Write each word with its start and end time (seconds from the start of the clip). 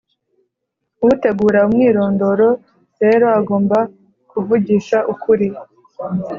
Utegura 1.09 1.59
umwirondoro 1.67 2.49
rero 3.01 3.25
agomba 3.39 3.77
kuvugisha 4.29 4.97
ukuri 5.13 5.47